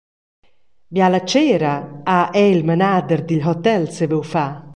Biala 0.93 1.19
tschera 1.27 1.73
ha 2.11 2.19
era 2.33 2.51
il 2.57 2.61
menader 2.69 3.21
dil 3.29 3.43
hotel 3.47 3.83
saviu 3.95 4.21
far. 4.33 4.53